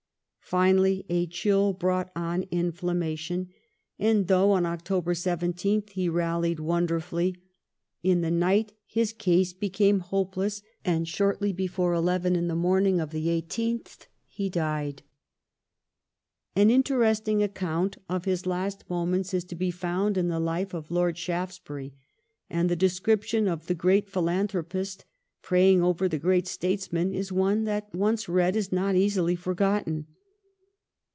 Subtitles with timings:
[0.51, 3.47] Finally, a chill brought on inflammation;
[3.97, 5.75] and, though 240 LIFE OF VISCOUNT PALMEBSTON.
[5.77, 7.35] on October the 17th he rallied wonderftilly,
[8.03, 13.11] in the night his case became hopeless, and shortly before eleven in the morning of
[13.11, 15.03] the 18th he died.
[16.53, 20.91] An interesting account of his last moments is to be found in the life of
[20.91, 21.93] Lord Shaftesbury,
[22.49, 25.05] and the description of the great philanthropist
[25.41, 30.07] praying over the great statesman is one that, once read, is not easily forgotten.